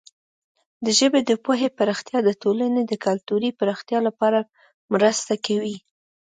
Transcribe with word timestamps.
د 0.85 0.87
ژبې 0.99 1.19
د 1.29 1.31
پوهې 1.43 1.69
پراختیا 1.77 2.19
د 2.25 2.29
ټولنې 2.41 2.81
د 2.87 2.93
کلتوري 3.05 3.49
پراختیا 3.59 3.99
لپاره 4.07 4.39
مرسته 4.93 5.33
کوي. 5.45 5.77